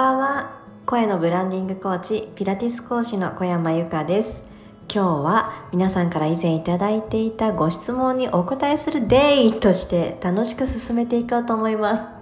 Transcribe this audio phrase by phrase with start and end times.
[0.00, 0.60] ばんは。
[0.86, 4.48] 声のブランディングコーチピラティス講師の小山由佳です。
[4.90, 12.19] 今日は皆さんから以前いただいていたご質問にお答えするデイとして楽しく進めていこうと思います。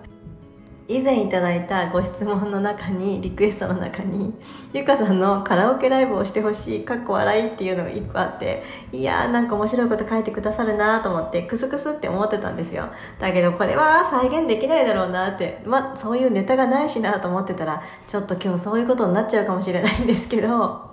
[0.90, 4.32] 以前いただいたご質問の中にリクエストの中に
[4.72, 12.88] ゆかさんのカラオケライブをしてほしいかっこ笑いっていうのが1個あっていやーなんか面白いこと書いてくださるなと思ってクスクスって思ってたんですよ。
[13.18, 20.88] だけどこれは再現できないだろうなってまそういうネタがないしなと思ってたらちょっと今日そういうことになっちゃうかもしれないんですけど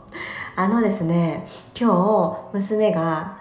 [0.58, 1.46] あのですね
[1.80, 3.38] 今日娘が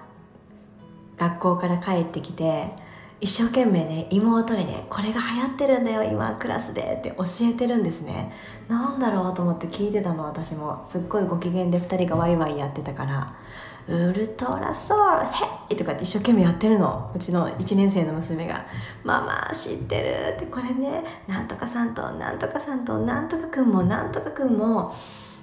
[1.17, 2.84] 学校から帰ってきて
[3.25, 8.31] 一生懸命ね妹にねこれが流行ってるんだよ今クラスでって教えてるんですね。
[8.69, 10.83] なんだろうと思って聞いてたの私も。
[10.85, 13.35] すっごいご機嫌で2人がワイワイやってたから
[13.89, 17.11] 「ウルトラソウルヘイ!」とかって一生懸命やってるの。
[17.15, 18.67] うちの1年生の娘が
[19.05, 20.45] 「ママ知ってる」って。
[20.45, 24.93] これねなんとかさんとなんとかさんとなんとかくんもなんとかくんも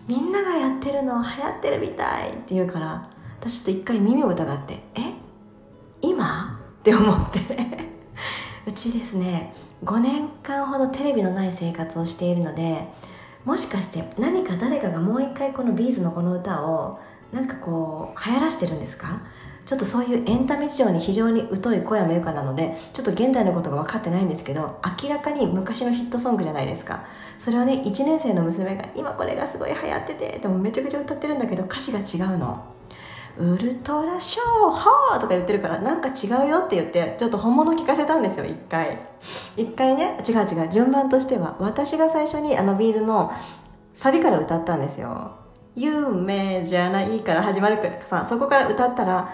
[0.08, 3.04] みんながやってるの流行ってるみたいって言うから。
[3.40, 5.16] 私ちょっと一回耳を疑って「え？
[6.00, 6.51] 今?」
[6.82, 7.40] って思って。
[8.68, 12.88] うちですね5年間ほどテレビのない生活をしているので
[13.46, 17.00] もしかして何か誰かがもう一回このビーズのこの歌を
[17.32, 19.22] なんかこう流行らしてるんですか？
[19.66, 27.04] ちょっとそういうエンタメ事情に非常に疎い小山由かなのでちょっと現代のことが分かってないんですけど明らかに昔のヒットソングじゃないですか。
[27.40, 32.64] それをね1年生の娘が今これがすごい流行っててでもめちゃくちゃ歌ってるんだけど歌詞が違うの。
[33.38, 39.00] ウルトラショーハーとか言ってるからなんか違うよって言ってちょっと本物聞かせたんですよ一回。
[39.56, 43.32] 一回ね違う違う順番としては私が最初にあのビーズの
[43.94, 45.32] サビから歌ったんですよ。
[45.76, 49.34] 夢じゃないから始まるからさそこから歌ったら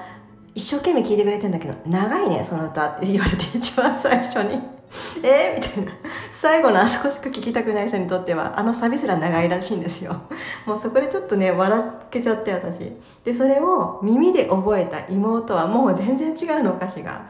[0.53, 4.76] 一生懸命聞いてくれてんだけど長いねその歌って言われて一番最初に。
[5.23, 5.59] え？
[5.59, 5.91] ー、 みたいな。
[6.31, 10.21] 最後のあそこしか聞きたくない人にとってはあのサビすら長いらしいんですよ。
[10.65, 12.91] もうそこでちょっとね笑けちゃって私。
[13.23, 17.21] でそれを耳で覚えた妹はもう全然違うの歌詞が。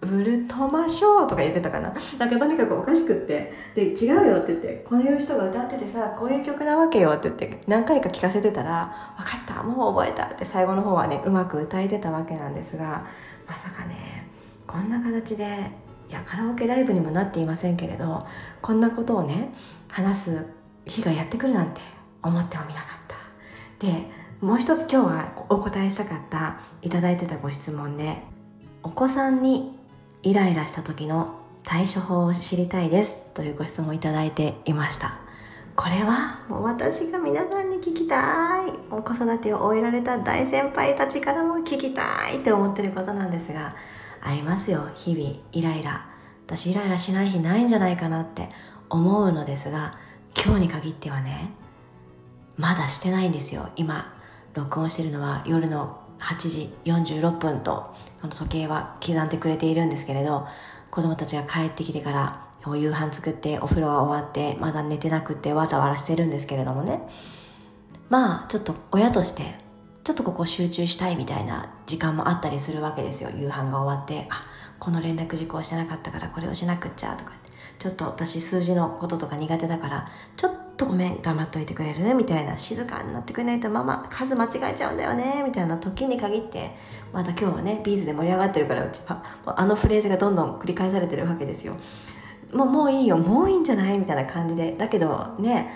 [0.00, 1.92] ウルトマショーとか言ってたかな。
[2.18, 3.52] なんかとにかくおかしくって。
[3.74, 13.06] で違うよって言ってこういう人が歌っててさこういう曲なわけよって言って何回か聞かせてたら分かったもう覚えたって最後の方はねうまく歌えてたわけなんですが
[13.48, 14.28] まさかね
[14.68, 18.26] こんな形でいやカラオケライブにもなっていませんけれど
[18.62, 19.52] こんなことをね
[19.88, 20.46] 話す
[20.86, 21.80] 日がやってくるなんて
[22.22, 23.16] 思ってもみなかった。
[23.86, 24.10] で
[24.40, 28.22] もう一つ今日はお答えしたかったいただいてたご質問で
[28.82, 29.76] お子さんに
[30.22, 35.18] イライラした時の対処法を知りたいですというご質問をいただいていました。
[35.76, 38.72] これはもう私が皆さんに聞きたい。
[38.90, 43.76] お子育てを終えられた大先輩たちからも聞きたいって思ってることなんですが
[44.22, 44.88] ありますよ。
[44.94, 46.06] 日々イライラ。
[46.46, 48.48] 私イライラしない日ないんじゃないかなって
[48.88, 49.98] 思うのですが
[50.34, 51.50] 今日に限ってはね
[52.56, 53.68] まだしてないんですよ。
[53.76, 54.14] 今
[54.54, 60.46] 録音してるのは夜の8時46分とこの時計は刻んでくれているんですけれど
[60.90, 67.00] 子供たちが帰ってきてからお夕飯作ってお風呂が終わってまだ寝てなくてわたわらしてるんですけれどもね。
[68.08, 69.54] まあちょっと親として
[70.08, 73.28] ちょっとここ集中したいみたいな時間もあったりするわけですよ。
[73.28, 74.46] 夕飯が終わってあ
[74.78, 77.32] この連絡事項してなかったからこれをしなくっちゃとか。
[77.78, 82.14] ちょっと私数字のこととか苦手だからちょっとごめん頑張っといてくれる？
[82.14, 85.42] みたいな静かになってくれないとママ数間違えちゃうんだよね？
[85.44, 86.70] みたいな時に限って
[87.12, 91.76] また今日はねビーズで盛り上がってるからうちはあのフレーズがどんどん繰り返されてるわけですよ。
[92.54, 93.98] もうもういいよもういいんじゃない？
[93.98, 94.74] みたいな感じで。
[94.78, 95.70] だけどね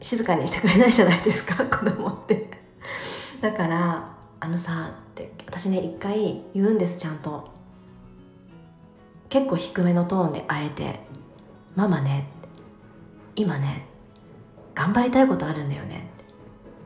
[0.00, 2.55] 静かにしてくれないじゃないですか子供って。
[3.40, 7.54] だからあのさって私ね一回言うんですちゃんと。
[9.28, 11.00] 結構低めのトーンであえて
[11.74, 12.28] 「ママね
[13.34, 13.84] 今ね
[14.74, 16.08] 頑張りたいことあるんだよね」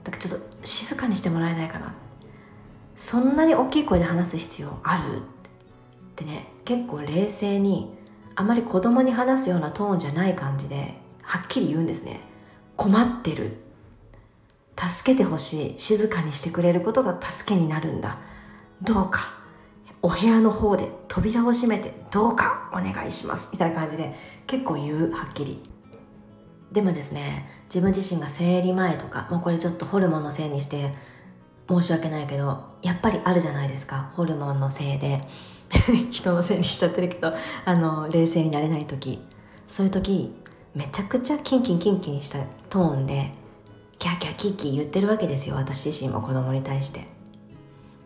[0.03, 1.95] だからちょっと静かにしてもらえないかな。
[2.97, 5.21] そんなに大きい声で話す必要あるっ
[6.17, 6.25] て。
[6.25, 7.95] ね結構冷静に
[8.35, 12.21] あまり子供に話すようなトーンじゃない感じではっきり言うんですね。
[12.77, 13.57] 困ってる。
[14.89, 18.19] 助けてほしい静かにしてくれることが助けになるんだ。
[18.81, 19.35] どうか
[20.01, 23.51] お部屋の方で扉を閉めてどうかお願いします。
[23.53, 24.15] みたいな感じで
[24.47, 25.61] 結構言うはっきり。
[26.73, 30.93] でもですね自分自身が生理前とかもうこれちょっとホルモンのせいにして
[31.69, 34.11] 申し訳ないけどやっぱりあるじゃないですか。
[34.15, 35.21] ホルモンのせいで。
[36.11, 37.33] 人のせいにしちゃってるけど
[37.65, 39.21] あの冷静になれない時。
[39.69, 40.35] そういう時
[40.75, 42.39] めちゃくちゃキンキンキンキンした
[42.69, 43.40] トーンで
[44.01, 47.01] キャーキャーキーキー言ってるわけですよ私自身も子供に対して。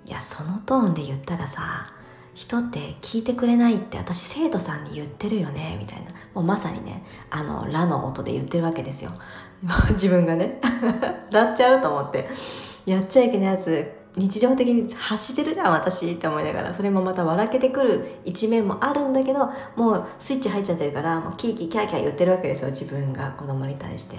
[0.04, 1.86] いやそのトーンで言ったらさ
[2.34, 6.10] 人って聞いてくれないって私生徒さんに言ってるよねみたいな。
[6.34, 9.12] もうまさにねあの「ラ」の音で言ってるわけですよ。
[9.94, 10.60] 自分がね
[11.30, 12.28] 「ラ」っちゃうと思って。
[12.86, 16.72] やっちゃいけないやつ日常的に発してるじゃん私って思いながら。
[16.72, 24.18] それもまた笑けてくる一面もあるんだけどもうスイッチ入っちゃってるからもうキーキーキャーキャー言ってるわけですよ自分が子供に対して。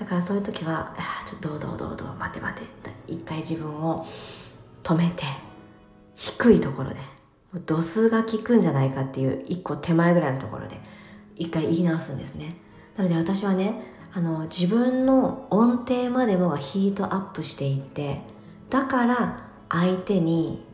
[0.00, 2.66] だからそういう時は「ちょっとどうどうどうどう待て待て」
[3.06, 4.06] 一回自分を
[4.82, 5.24] 止めて
[6.14, 6.96] 低いところで
[7.66, 10.80] 度数が効くんじゃないかっていう一個手前ぐらいのところで
[11.36, 12.56] 一回言い直すんですね。
[12.96, 13.74] なので私はね
[14.14, 18.22] あの自分の音程までもがヒートアップしていって
[18.70, 20.64] だから相手に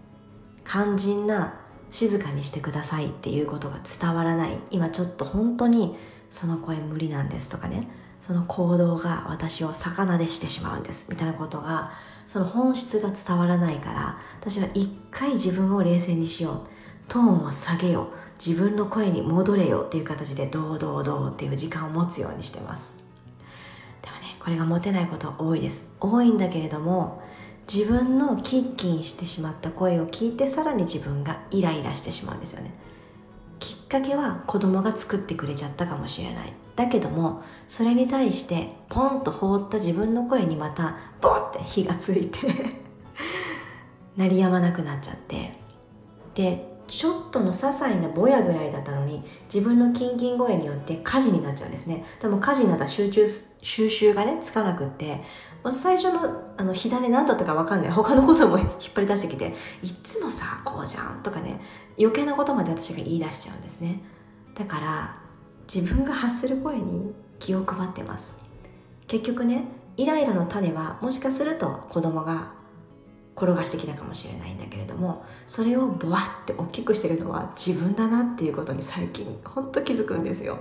[0.64, 1.55] 肝心な
[1.90, 4.58] 静かにしてくださいっていうことが伝わらない。
[4.70, 5.96] 今ちょっと本当に
[6.31, 7.88] その声無理なんですとかね。
[8.20, 11.92] その行動が私を魚でしてしまうんですみたいなことが
[12.26, 16.68] その本質が伝わらないから私は一回自分を冷静にしよう。
[17.08, 18.06] トーンを下げよう。
[18.44, 23.02] 自分の声に戻れよっていう形でどうどうどうっていう時間を持つようにしてます。
[24.02, 25.94] でもねこれが持てないこと多いです。
[26.00, 27.22] 多いんだけれども
[27.72, 32.74] 自分のキッキンしてしまった声を聞いてさらに自分がイライラしてしまうんですよね。
[33.86, 36.52] っかけは子供が作ってくれちゃったかもしれない。
[36.74, 42.38] だけどもそれに対してポンと放った自分の声にまたボッて火がついて
[44.18, 45.58] 鳴りやまなくなっちゃって。
[46.34, 52.04] でちょっとの些細なぼやぐらいだったのに自分のキンキン声によって火事になっちゃうんですね。
[52.20, 53.26] でも火事なったら集中
[53.62, 55.20] 収集がねつかなくって
[55.72, 57.90] 最初のあの火種何だったか分かんない。
[57.90, 61.60] 他のことも 引っ張り出してきていつもさこうじゃんとかね
[61.98, 64.02] 余計なことまで私が言い出しちゃうんですね。
[64.54, 65.16] だから
[65.72, 68.38] 自分が発する声に気を配ってます。
[69.06, 69.64] 結局ね
[69.96, 72.52] イライラの種はもしかすると子供が
[73.36, 80.58] 転がしてきたかもしれないんだけれどもそれをボワッて大きくしてるのは自分だなっていうことに最近ほんと気づくんですよ。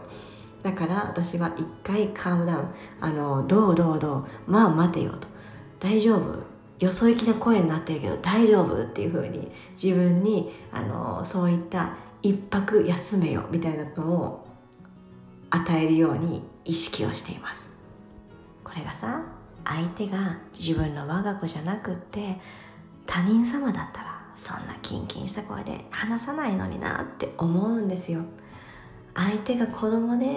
[0.66, 2.68] だから私は一回カームダウン。
[3.00, 5.28] あのどうどうどうまあ待てよと。
[5.80, 6.42] 大丈夫。
[6.84, 9.52] よそ行きな声になってるけど大丈夫っていうふうに
[9.82, 11.92] 自分にあのそういった
[12.24, 14.48] 一泊休めよみたいなのを
[15.52, 17.72] 与えるように意識をしています。
[18.64, 19.22] これがさ
[19.66, 22.40] 相手が自分の我が子じゃなくって
[23.06, 28.22] 他人様だったらそんなキンキンした声で話さないのになって思うんですよ。
[29.16, 30.28] 相手が子供で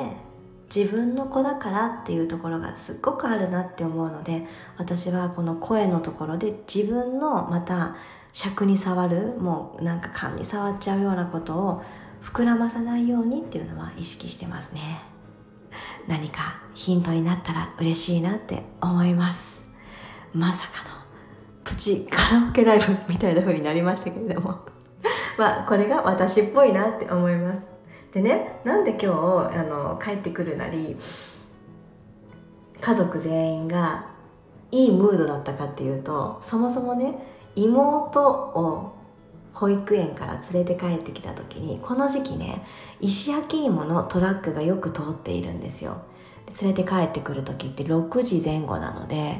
[0.74, 4.46] 自分の子だからっていうところがすっごくあるなって思うので
[4.76, 7.96] 私はこの声のところで自分のまた
[8.32, 11.82] 尺に触るもうなんか勘に触っちゃうようなことを
[12.22, 14.80] 膨らまさないようにっていうのは意識してますね。
[16.06, 19.62] 何かヒントになったら嬉しいなって思います。
[20.34, 20.94] まさかの
[21.64, 24.58] プチカラオケライブみたいな風になりましたけれども。
[25.38, 27.77] まあこれが私っぽいなって思います。
[28.12, 29.06] でねなんで今日
[29.56, 30.96] あの帰ってくるなり
[32.80, 34.06] 家族全員が
[34.70, 37.14] いいムードだったかっていうとそもそもね
[37.56, 38.94] 妹を
[39.52, 42.64] 保育園から連れて帰ってきた時にこの時期ね
[43.00, 46.02] 石焼き芋のトラックがよく通っているんですよ。
[46.62, 49.36] 連れて帰ってくる時って6時前後なので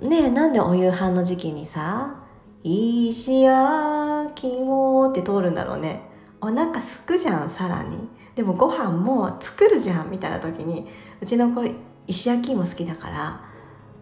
[0.00, 2.16] ねえなんでお夕飯の時期にさ
[2.62, 6.11] 石焼き芋って通るんだろうね。
[6.42, 8.08] お腹すくじゃんさらに。
[8.34, 10.88] でもご飯も作るじゃんみたいな時に
[11.20, 11.62] うちの子
[12.06, 13.40] 石焼き芋好きだから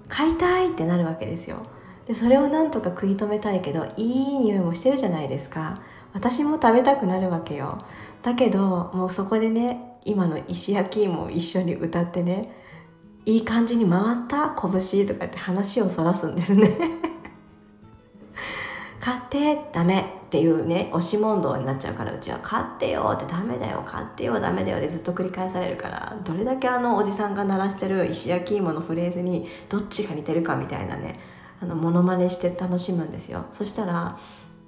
[0.09, 1.67] 買いたいってなるわけですよ。
[2.07, 5.83] でそれをなんとか食い止めたいけどいい匂いもしてるじゃないですか。
[6.13, 7.79] 私も食べたくなるわけよ。
[8.23, 12.55] だけどもうそこでね今の石焼き芋を一緒に歌ってね
[13.27, 17.10] いい感じに回った拳とかって話をそらすんですね。
[19.01, 23.83] 買ってダメっていうね押し問答になっちゃうからうちは買ってよってダメだよ。
[23.85, 31.19] 買ってよダメだよでずっと繰り返されるからどれだけあのおじさんが鳴らしてる石焼き芋のフレーズにどっちが似てるかみたいなね。
[31.63, 33.47] あのモノマネして楽しむんですよ。
[33.53, 34.19] そしたら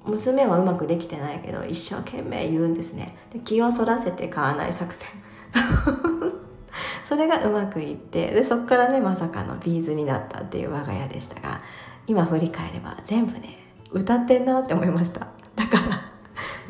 [0.05, 3.17] 娘はうまくできてないけど一生懸命言うんですね。
[3.33, 5.09] で気をそらせて買わない作戦。
[7.05, 11.61] それがうまくいってでそこからねまさかのビーズになったっていう我が家でしたが
[12.07, 13.62] 今振り返れば全部ね
[13.93, 15.29] 歌ってんなって思いました。
[15.55, 16.13] だから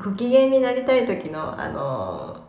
[0.05, 2.43] ご機嫌になりたい時のあの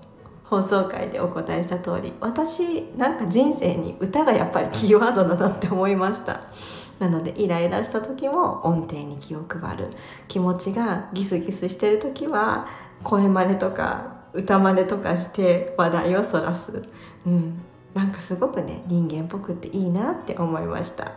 [0.44, 6.42] 放送回でお答えした通り私なんか人生に歌がやっぱりキーワードだなって思いました。
[7.00, 9.90] なのでイライラした時も音程に気を配る。
[10.28, 12.68] 気持ちがギスギスしてる時は
[13.04, 16.84] 声真似とか歌真似とかして話題をそらす。
[17.26, 17.62] うん。
[17.94, 21.12] なんかすごくね人間っぽくっていいなって思いました。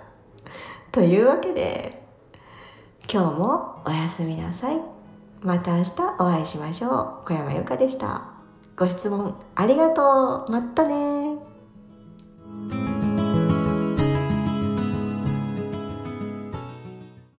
[0.92, 2.05] というわけで
[3.08, 4.80] 今日もおやすみなさい。
[5.40, 7.26] また明日お会いしましょう。
[7.26, 8.22] 小山由かでした。
[8.76, 10.50] ご質問ありがとう。
[10.50, 11.45] またね。